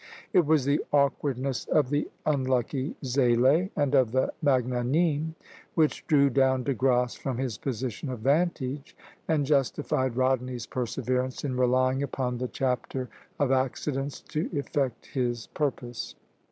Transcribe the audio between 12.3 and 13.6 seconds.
the chapter of